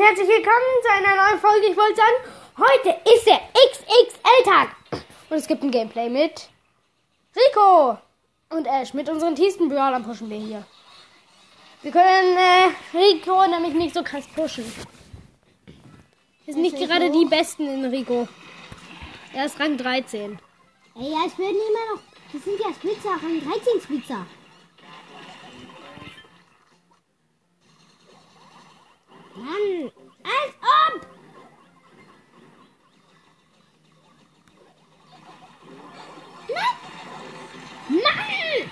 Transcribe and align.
herzlich 0.00 0.28
willkommen 0.28 0.82
zu 0.82 0.90
einer 0.90 1.14
neuen 1.14 1.38
Folge. 1.38 1.66
Ich 1.66 1.76
wollte 1.76 1.96
sagen, 1.96 2.16
heute 2.56 3.10
ist 3.14 3.26
der 3.26 3.38
XXL-Tag. 3.52 4.74
Und 5.28 5.36
es 5.36 5.46
gibt 5.46 5.62
ein 5.62 5.70
Gameplay 5.70 6.08
mit 6.08 6.48
Rico 7.36 7.98
und 8.48 8.66
Ash. 8.66 8.94
Mit 8.94 9.10
unseren 9.10 9.34
tiefsten 9.34 9.68
Brawlern 9.68 10.02
pushen 10.02 10.30
wir 10.30 10.38
hier. 10.38 10.64
Wir 11.82 11.92
können 11.92 12.36
äh, 12.36 12.96
Rico 12.96 13.46
nämlich 13.46 13.74
nicht 13.74 13.94
so 13.94 14.02
krass 14.02 14.26
pushen. 14.34 14.64
Wir 16.46 16.54
sind 16.54 16.62
nicht 16.62 16.76
Rico? 16.76 16.86
gerade 16.86 17.10
die 17.10 17.26
Besten 17.26 17.68
in 17.68 17.84
Rico. 17.84 18.26
Er 19.34 19.44
ist 19.44 19.60
Rang 19.60 19.76
13. 19.76 20.38
Ey, 20.96 21.10
ja, 21.10 21.18
es 21.26 21.38
werden 21.38 21.56
immer 21.56 21.94
noch. 21.94 22.02
Das 22.32 22.42
sind 22.42 22.58
ja 22.58 22.72
Spitzer, 22.72 23.10
Rang 23.10 23.38
13 23.44 23.80
Spitzer. 23.82 24.26
Mann, 29.34 29.90
als 30.24 30.54
ob! 30.60 31.06
Nein! 37.88 38.02
Mann! 38.02 38.70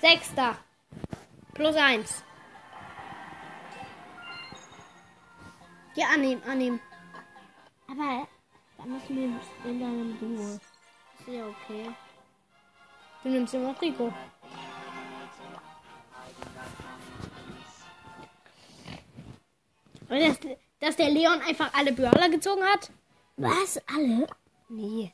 Sechster. 0.00 0.56
Plus 1.54 1.76
eins. 1.76 2.24
Ja, 5.94 6.06
annehmen, 6.14 6.42
annehmen. 6.44 6.80
Aber 7.86 8.26
da 8.78 8.84
müssen 8.86 9.16
wir 9.16 9.70
in 9.70 9.80
deinem 9.80 10.18
Duo. 10.18 10.58
Ist 11.18 11.28
ja 11.28 11.46
okay. 11.46 11.94
Du 13.22 13.28
nimmst 13.28 13.52
immer 13.52 13.78
Rico. 13.82 14.10
Und 20.10 20.20
dass, 20.20 20.38
dass 20.80 20.96
der 20.96 21.10
Leon 21.10 21.40
einfach 21.40 21.72
alle 21.72 21.92
Brawler 21.92 22.28
gezogen 22.28 22.64
hat? 22.64 22.90
Was? 23.36 23.80
Alle? 23.86 24.26
Nee. 24.68 25.12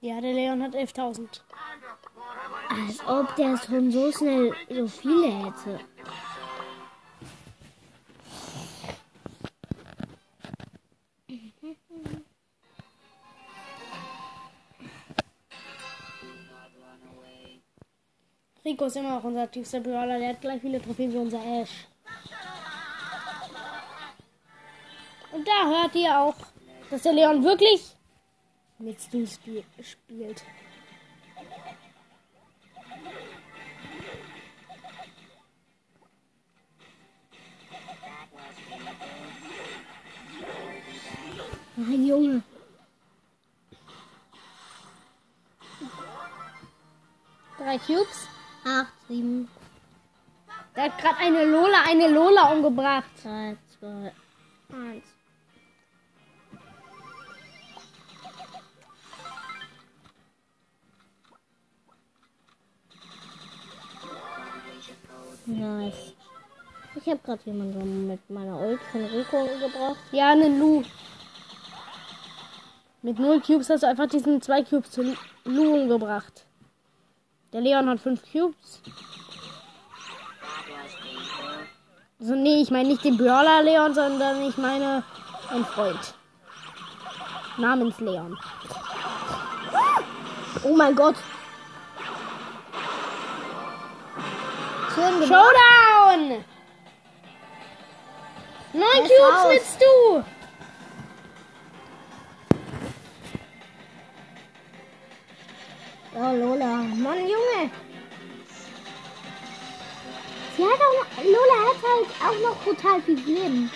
Ja, 0.00 0.20
der 0.20 0.32
Leon 0.32 0.62
hat 0.62 0.74
11.000. 0.74 1.42
Als 2.70 3.06
ob 3.06 3.36
der 3.36 3.58
schon 3.58 3.92
so 3.92 4.10
schnell 4.10 4.54
so 4.70 4.88
viele 4.88 5.30
hätte. 5.30 5.80
Rico 18.64 18.86
ist 18.86 18.96
immer 18.96 19.16
noch 19.16 19.24
unser 19.24 19.42
aktivster 19.42 19.80
Brawler. 19.80 20.18
Der 20.18 20.30
hat 20.30 20.40
gleich 20.40 20.62
viele 20.62 20.80
Trophäen 20.80 21.12
wie 21.12 21.18
unser 21.18 21.44
Ash. 21.44 21.86
Und 25.42 25.48
da 25.48 25.66
hört 25.66 25.94
ihr 25.96 26.20
auch, 26.20 26.36
dass 26.88 27.02
der 27.02 27.14
Leon 27.14 27.42
wirklich 27.42 27.96
mit 28.78 29.00
Stu 29.00 29.26
spiel 29.26 29.64
spielt. 29.82 30.40
Mein 41.74 42.06
Junge. 42.06 42.42
Drei 47.58 47.78
Cubes. 47.78 48.28
Acht, 48.64 48.92
sieben, 49.08 49.48
Der 50.76 50.84
hat 50.84 50.98
gerade 50.98 51.16
eine 51.16 51.44
Lola, 51.46 51.82
eine 51.84 52.06
Lola 52.06 52.52
umgebracht. 52.52 53.10
drei, 53.24 53.56
zwei, 53.80 54.12
Eins. 54.72 55.21
Nice. 65.46 66.14
Ich 66.94 67.06
habe 67.06 67.20
gerade 67.24 67.40
jemanden 67.44 68.06
mit 68.06 68.30
meiner 68.30 68.60
Ult 68.60 68.80
von 68.90 69.04
Rico 69.04 69.44
gebracht. 69.44 69.96
Ja, 70.12 70.30
eine 70.30 70.48
Lu. 70.48 70.82
Mit 73.00 73.18
null 73.18 73.40
Cubes 73.40 73.68
hast 73.70 73.82
du 73.82 73.88
einfach 73.88 74.06
diesen 74.06 74.40
zwei 74.42 74.62
Cubes 74.62 74.90
zu 74.90 75.16
Lu 75.44 75.74
umgebracht. 75.74 76.44
Der 77.52 77.60
Leon 77.60 77.88
hat 77.88 78.00
fünf 78.00 78.22
Cubes. 78.30 78.80
Also 82.20 82.34
nee, 82.36 82.62
ich 82.62 82.70
meine 82.70 82.90
nicht 82.90 83.04
den 83.04 83.16
Brawler 83.16 83.62
Leon, 83.62 83.94
sondern 83.94 84.42
ich 84.42 84.56
meine 84.56 85.02
einen 85.50 85.64
Freund. 85.64 86.14
Namens 87.58 87.98
Leon. 87.98 88.38
Oh 90.62 90.76
mein 90.76 90.94
Gott. 90.94 91.16
Schön 94.94 95.20
gemacht. 95.20 95.28
Showdown! 95.28 96.44
Neun 98.74 99.08
Cubes 99.08 99.48
mit 99.48 99.62
Stu! 99.62 100.22
Oh, 106.14 106.36
Lola. 106.36 106.76
Mann, 106.76 107.18
Junge. 107.20 107.70
Sie 110.56 110.62
hat 110.64 110.80
auch 110.80 110.98
noch, 110.98 111.24
Lola 111.24 111.58
hat 111.68 111.82
halt 111.82 112.08
auch 112.26 112.48
noch 112.50 112.64
total 112.64 113.00
viel 113.02 113.18
Leben. 113.20 113.70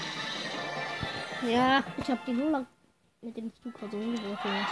Ja, 1.48 1.82
Ich 1.96 2.08
habe 2.10 2.20
die 2.26 2.32
Lola 2.32 2.66
mit 3.22 3.36
dem 3.36 3.50
Zug 3.62 3.72
gerade 3.74 3.96
umgeworfen. 3.96 4.66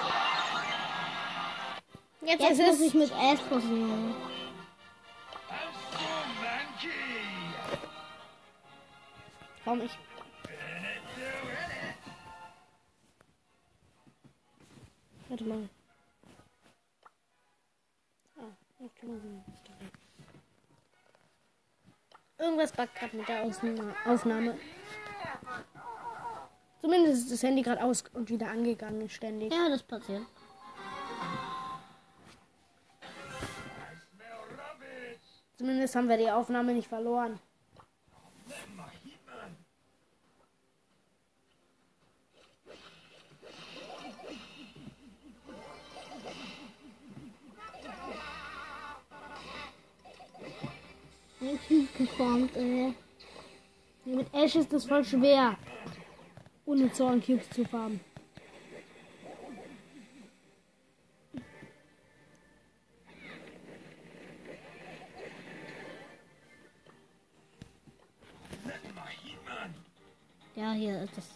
jetzt, 2.22 2.40
Jetzt 2.42 2.58
ist 2.60 2.66
muss 2.66 2.80
ich 2.80 2.94
mit 2.94 3.10
Ash 3.12 3.40
versuchen. 3.48 4.14
Komm, 9.64 9.80
ich. 9.80 9.98
Warte 15.28 15.44
mal. 15.44 15.68
Ah, 18.36 18.42
ich 18.80 19.02
mal 19.02 19.18
sehen. 19.20 19.44
Irgendwas 22.38 22.72
backt 22.72 22.94
gerade 22.96 23.16
mit 23.16 23.28
der 23.28 23.44
Ausna- 23.44 23.94
Aufnahme. 24.04 24.58
Zumindest 26.80 27.22
ist 27.24 27.32
das 27.32 27.42
Handy 27.42 27.62
gerade 27.62 27.82
aus 27.82 28.04
und 28.12 28.28
wieder 28.28 28.48
angegangen, 28.50 29.08
ständig. 29.08 29.50
Ja, 29.52 29.68
das 29.70 29.82
passiert. 29.82 30.26
Zumindest 35.56 35.94
haben 35.94 36.08
wir 36.08 36.18
die 36.18 36.30
Aufnahme 36.30 36.74
nicht 36.74 36.88
verloren. 36.88 37.38
Typ 51.68 51.96
geformt, 51.96 52.56
ey. 52.56 52.94
Mit 54.04 54.26
Ash 54.34 54.54
ist 54.54 54.72
das 54.72 54.84
voll 54.84 55.04
schwer, 55.04 55.56
ohne 56.66 56.92
Zorn 56.92 57.22
Cubes 57.22 57.48
zu 57.50 57.64
farmen. 57.64 58.00
Ja, 70.54 70.72
hier 70.72 71.02
ist 71.02 71.16
das. 71.16 71.26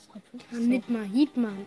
Mit 0.50 0.88
Mahit, 0.88 1.36
Mann. 1.36 1.66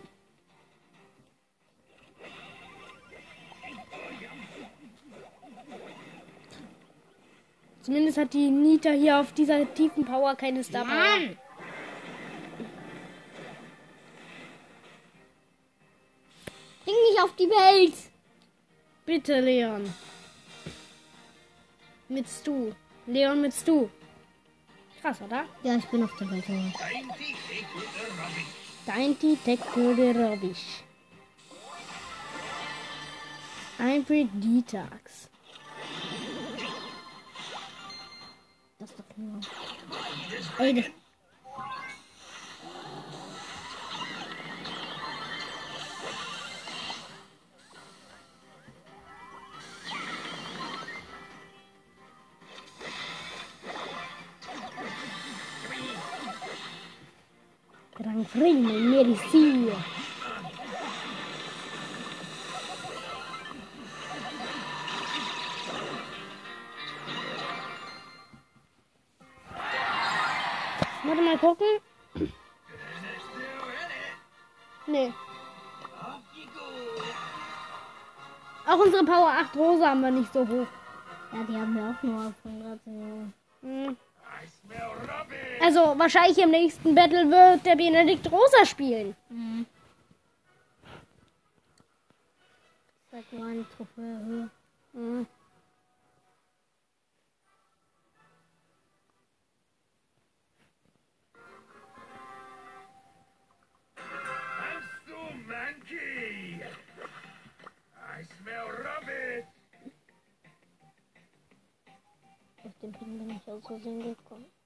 Zumindest 7.92 8.16
hat 8.16 8.32
die 8.32 8.50
Nita 8.50 8.88
hier 8.88 9.20
auf 9.20 9.34
dieser 9.34 9.74
tiefen 9.74 10.06
Power 10.06 10.34
keine 10.34 10.64
Star 10.64 10.82
Power. 10.82 10.94
Mann! 10.94 11.36
Bring 16.86 16.94
mich 17.10 17.22
auf 17.22 17.36
die 17.36 17.50
Welt! 17.50 17.92
Bitte, 19.04 19.40
Leon. 19.40 19.92
Mit 22.08 22.26
Stu. 22.26 22.72
Leon 23.06 23.42
mit 23.42 23.52
Stu. 23.52 23.90
Krass, 25.02 25.20
oder? 25.20 25.44
Ja, 25.62 25.76
ich 25.76 25.84
bin 25.84 26.02
auf 26.02 26.16
der 26.16 26.30
Welt. 26.30 26.48
ja. 26.48 26.72
Dainty 28.86 29.36
Tecto 29.44 29.92
de 29.92 30.16
Rubbish. 30.16 30.82
Hybrid 33.76 34.30
Detox. 34.32 35.31
Haydi. 40.58 40.94
Gran 57.98 58.24
freno, 58.24 58.72
merecido. 58.72 60.01
Auch 78.72 78.78
unsere 78.78 79.04
Power 79.04 79.28
8 79.28 79.54
Rose 79.56 79.86
haben 79.86 80.00
wir 80.00 80.10
nicht 80.10 80.32
so 80.32 80.48
hoch. 80.48 80.66
Ja, 81.32 81.44
die 81.46 81.54
haben 81.54 81.74
wir 81.74 81.90
auch 81.90 82.02
nur 82.02 82.26
auf 82.26 82.32
100. 82.42 82.80
Hm. 83.60 83.96
Also 85.60 85.94
wahrscheinlich 85.98 86.38
im 86.38 86.50
nächsten 86.50 86.94
Battle 86.94 87.30
wird 87.30 87.66
der 87.66 87.76
Benedikt 87.76 88.32
Rosa 88.32 88.64
spielen. 88.64 89.14
Mhm. 89.28 89.66
Sag 93.10 93.32
mal 93.32 93.50
eine 93.50 93.66
Trophäe 93.76 94.24
höher. 94.24 94.50
Hm. 94.94 95.26
Pin 113.66 113.80
bin 113.82 114.00
ich 114.12 114.18
aus 114.30 114.61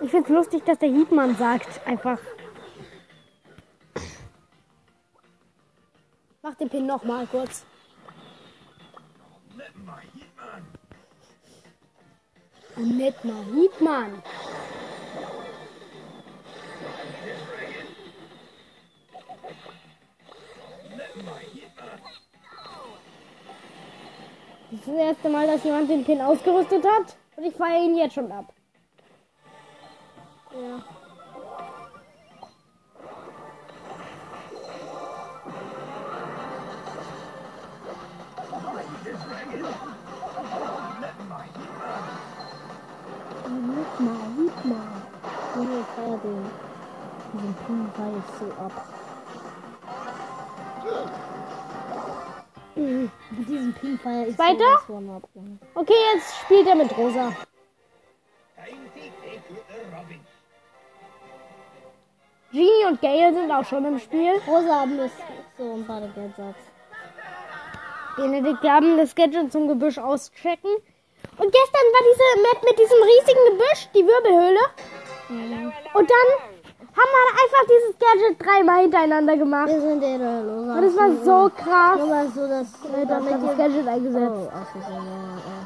Ich 0.00 0.10
find's 0.10 0.28
lustig, 0.28 0.64
dass 0.64 0.78
der 0.78 0.90
Hiebmann 0.90 1.34
sagt. 1.36 1.80
Einfach. 1.86 2.18
Mach 6.42 6.54
den 6.54 6.68
Pin 6.68 6.86
noch 6.86 7.02
mal 7.02 7.26
kurz. 7.26 7.64
Und 12.76 12.96
nicht 12.96 13.24
mal 13.24 13.42
Hiebmann. 13.54 14.22
Das 24.70 24.80
ist 24.80 24.88
das 24.88 24.94
erste 24.94 25.28
Mal, 25.30 25.46
dass 25.46 25.64
jemand 25.64 25.88
den 25.88 26.04
Pin 26.04 26.20
ausgerüstet 26.20 26.84
hat. 26.84 27.16
Und 27.36 27.44
ich 27.44 27.54
feiere 27.54 27.82
ihn 27.82 27.96
jetzt 27.96 28.14
schon 28.14 28.30
ab. 28.30 28.55
Ja. 30.56 30.78
Hieb 43.66 44.00
mal, 44.00 44.16
hieb 44.38 44.64
mal. 44.64 45.02
Junge, 45.56 45.80
ich 45.80 45.86
feier 45.94 46.18
den. 46.18 46.50
Diesen 47.34 47.54
Pin 47.54 47.90
feier 47.94 48.16
ich 48.16 48.38
so 48.38 48.46
ab. 48.62 48.72
Mit 52.76 53.48
diesem 53.48 53.74
Pin 53.74 53.98
feier 53.98 54.28
ich 54.28 54.38
Weiter? 54.38 54.78
von 54.86 55.10
ab. 55.10 55.28
Okay, 55.74 55.92
jetzt 56.14 56.34
spielt 56.44 56.66
er 56.66 56.76
mit 56.76 56.96
Rosa. 56.96 57.32
Genie 62.52 62.86
und 62.88 63.00
Gale 63.00 63.34
sind 63.34 63.50
auch 63.50 63.64
schon 63.64 63.84
im 63.84 63.98
Spiel. 63.98 64.40
Rosa 64.46 64.80
haben 64.80 64.96
das 64.96 65.10
so 65.58 65.74
ein 65.74 65.84
paar 65.86 66.00
Geldsatz. 66.00 66.56
Benedikt, 68.16 68.62
wir 68.62 68.72
haben 68.72 68.96
das 68.96 69.14
Gadget 69.14 69.52
zum 69.52 69.68
Gebüsch 69.68 69.98
auschecken. 69.98 70.70
Und 71.38 71.52
gestern 71.52 71.86
war 71.92 72.02
diese 72.10 72.42
Map 72.42 72.62
mit 72.64 72.78
diesem 72.78 73.02
riesigen 73.02 73.44
Gebüsch, 73.50 73.88
die 73.94 74.06
Wirbelhöhle. 74.06 74.60
Und 75.94 76.10
dann 76.10 76.28
haben 76.96 77.12
wir 77.12 77.24
einfach 77.42 77.64
dieses 77.68 77.98
Gadget 77.98 78.46
dreimal 78.46 78.80
hintereinander 78.82 79.36
gemacht. 79.36 79.68
Wir 79.68 79.80
sind 79.80 80.00
Losa. 80.00 80.74
Und 80.74 80.82
das 80.82 80.96
war 80.96 81.10
so 81.24 81.50
krass. 81.54 81.98
Nur 81.98 82.08
mal 82.08 82.28
so, 82.28 82.48
dass 82.48 82.66
Damit 82.82 83.10
damit 83.10 83.42
das. 83.42 83.56
Gadget 83.58 83.86
eingesetzt. 83.88 84.32
Oh, 84.34 84.46
aus 84.46 84.68
Versehen, 84.72 85.04
ja, 85.04 85.10
ja. 85.36 85.60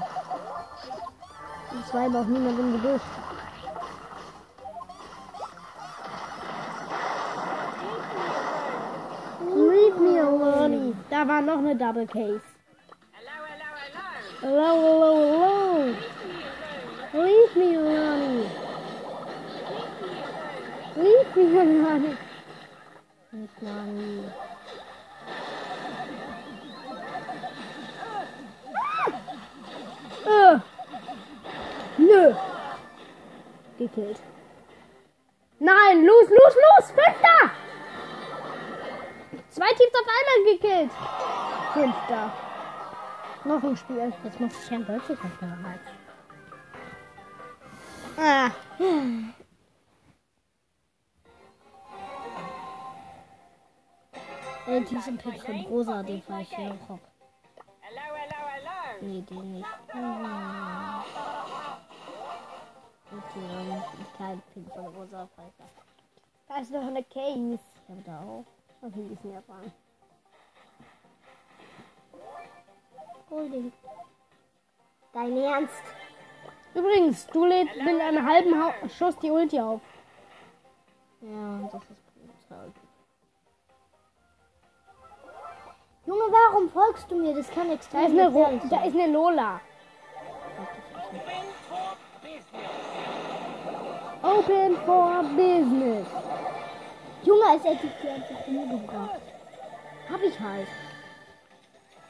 Es 1.86 1.94
war 1.94 2.06
aber 2.06 2.20
auch 2.20 2.24
niemand 2.26 2.58
im 2.58 2.72
Gebüsch. 2.72 3.02
Leave 9.54 9.98
me 10.00 10.20
alone. 10.20 10.94
Da 11.10 11.26
war 11.26 11.42
noch 11.42 11.58
eine 11.58 11.74
Double 11.74 12.06
Case. 12.06 12.40
Hello, 14.40 14.62
hello, 14.72 15.12
hello. 15.12 15.94
Leave 17.12 17.56
me 17.56 17.76
alone. 17.76 18.46
Leave 20.94 21.36
me 21.36 21.60
alone. 21.60 22.16
Nicht 23.32 23.62
mal. 23.62 23.88
Äh. 30.26 30.58
Nö. 31.98 32.34
Gekillt. 33.78 34.20
Nein, 35.58 36.06
los, 36.06 36.30
los, 36.30 36.54
los. 36.54 36.86
Fünfter. 36.92 37.59
Teams 39.80 39.94
auf 39.94 40.06
einmal 40.18 40.40
gekillt. 40.52 40.92
Fünfter. 41.72 42.32
Noch 43.44 43.62
ein 43.62 43.76
Spiel. 43.76 44.12
Jetzt 44.24 44.40
muss 44.40 44.64
ich 44.64 44.72
ein 44.72 44.86
Deutsches 44.86 45.18
aufbereiten. 45.18 45.80
Ah. 48.18 48.50
Ey, 54.66 54.84
diesen 54.84 55.16
Pick 55.16 55.42
von 55.42 55.60
Rosa, 55.62 56.02
den 56.02 56.22
fahre 56.22 56.42
ich 56.42 56.54
hier 56.54 56.72
auch 56.72 56.90
ab. 56.94 57.00
Nee, 59.00 59.22
den 59.22 59.54
nicht. 59.54 59.66
Hm. 59.88 60.24
Okay, 63.12 63.40
dann 63.68 63.82
kein 64.18 64.42
Pick 64.52 64.74
von 64.74 64.86
Rosa 64.88 65.26
fahre 65.34 65.48
ich 65.48 65.64
ab. 65.64 65.70
Da 66.48 66.58
ist 66.58 66.70
noch 66.70 66.86
eine 66.86 67.02
Case. 67.04 67.54
Ich 67.54 67.88
habe 67.88 68.02
da 68.04 68.20
auch. 68.20 68.59
Okay, 68.82 69.04
die 69.08 69.12
ist 69.12 69.24
mir 69.24 69.34
erfahren. 69.34 69.72
Golding. 73.28 73.72
Dein 75.12 75.36
Ernst? 75.36 75.82
Übrigens, 76.74 77.26
du 77.26 77.44
lädst 77.44 77.76
mit 77.76 78.00
einem 78.00 78.26
halben 78.26 78.58
ha 78.58 78.72
Schuss 78.88 79.16
die 79.18 79.30
Ulti 79.30 79.60
auf. 79.60 79.80
Ja, 81.20 81.68
das 81.70 81.82
ist 81.90 82.48
brutal. 82.48 82.72
Junge, 86.06 86.22
warum 86.22 86.70
folgst 86.70 87.10
du 87.10 87.16
mir? 87.16 87.34
Das 87.34 87.50
kann 87.50 87.70
extrem 87.70 88.00
da 88.00 88.06
ist 88.06 88.12
eine, 88.12 88.28
Ro 88.32 88.60
da 88.70 88.84
ist 88.84 88.94
eine 88.94 89.12
Lola. 89.12 89.60
Open 94.22 94.76
for 94.86 95.22
Business. 95.36 96.29
Junge, 97.24 97.44
als 97.50 97.64
hätte 97.64 97.86
ich 97.86 97.92
die 98.02 98.08
einfach 98.08 98.46
umgebracht. 98.46 99.20
Hab 100.10 100.22
ich 100.22 100.40
halt. 100.40 100.66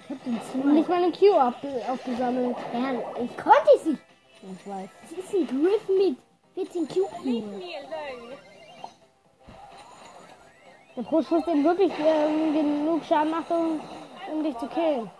Ich 0.04 0.10
hab 0.10 0.24
den 0.24 0.34
Und 0.34 0.44
zwei. 0.44 0.72
nicht 0.72 0.88
meine 0.88 1.12
Q 1.12 1.32
auf 1.38 1.54
aufgesammelt. 1.90 2.56
Ja, 2.72 2.92
ich 3.22 3.36
konnte 3.36 3.78
sie. 3.84 3.98
Ich 4.42 4.66
weiß. 4.66 4.88
Das 5.02 5.12
ist 5.18 5.34
ein 5.34 5.46
Griff 5.46 5.88
mit 5.88 6.16
14 6.54 6.88
Cube. 6.88 7.28
Junge. 7.28 7.60
Der 10.96 11.02
pro 11.02 11.22
Schuss 11.22 11.44
den 11.44 11.62
wirklich 11.64 11.92
ähm, 11.98 12.52
genug 12.54 13.04
Schaden 13.04 13.30
macht, 13.30 13.50
um, 13.50 13.80
um 14.32 14.42
dich 14.42 14.56
zu 14.58 14.66
killen. 14.68 15.10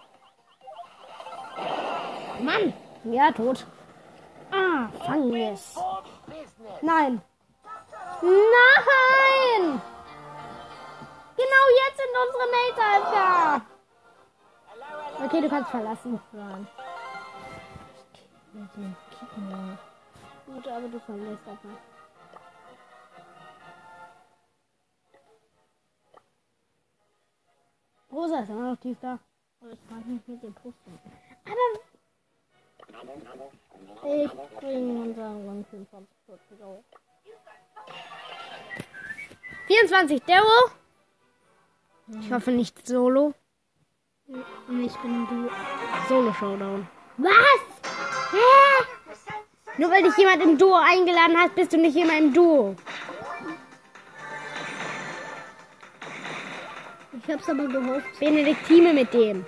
Mann! 2.43 2.73
Ja, 3.05 3.31
tot. 3.31 3.67
Ah, 4.51 4.89
fangen 5.05 5.33
wir 5.33 5.53
es. 5.53 5.77
Nein. 6.83 7.23
Nein! 8.23 9.81
Genau 11.37 11.65
jetzt 11.81 11.97
sind 11.97 12.15
unsere 12.23 12.47
Mates 12.53 13.63
Okay, 15.25 15.41
du 15.41 15.49
kannst 15.49 15.71
verlassen. 15.71 16.21
Nein. 16.33 16.67
Gut, 20.47 20.69
aber 20.69 20.89
du 20.89 21.01
verlässt 21.01 21.49
einfach. 21.49 21.71
Rosa 28.13 28.41
ist 28.41 28.51
immer 28.51 28.71
noch 28.73 28.81
tief 28.81 28.99
da. 29.01 29.19
Aber 29.61 29.71
ich 29.71 29.79
mag 29.89 30.05
nicht 30.05 30.29
mit 30.29 30.43
dem 30.43 30.55
Pusten. 30.55 30.99
Aber 34.03 34.17
ich 34.17 34.33
bringe 34.59 35.03
unseren 35.03 35.65
25, 35.71 36.09
40 36.27 36.61
Euro. 36.63 36.85
24 39.71 40.21
Dero. 40.23 40.73
Ich 42.21 42.33
hoffe 42.33 42.51
nicht 42.51 42.85
Solo. 42.85 43.35
Ich 44.27 44.97
bin 44.97 45.27
du. 45.29 45.49
Solo 46.09 46.33
Showdown. 46.33 46.89
Was? 47.19 47.63
Hä? 48.33 49.79
Nur 49.79 49.91
weil 49.93 50.03
dich 50.03 50.17
jemand 50.17 50.43
im 50.43 50.59
Duo 50.59 50.75
eingeladen 50.75 51.39
hat, 51.39 51.55
bist 51.55 51.73
du 51.73 51.77
nicht 51.77 51.97
immer 51.97 52.19
im 52.19 52.33
Duo. 52.33 52.75
Ich 57.13 57.33
hab's 57.33 57.49
aber 57.49 57.69
gehofft. 57.69 58.19
Benedikt 58.19 58.67
Teame 58.67 58.93
mit 58.93 59.15
dem. 59.15 59.47